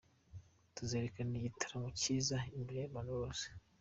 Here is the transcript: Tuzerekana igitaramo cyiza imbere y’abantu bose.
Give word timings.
Tuzerekana 0.75 1.33
igitaramo 1.35 1.87
cyiza 2.01 2.37
imbere 2.57 2.77
y’abantu 2.81 3.11
bose. 3.21 3.45